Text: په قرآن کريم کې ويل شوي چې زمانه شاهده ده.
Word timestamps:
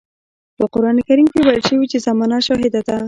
په 0.57 0.63
قرآن 0.73 0.97
کريم 1.07 1.27
کې 1.33 1.39
ويل 1.41 1.61
شوي 1.69 1.85
چې 1.91 1.97
زمانه 2.07 2.37
شاهده 2.47 2.81
ده. 2.87 2.97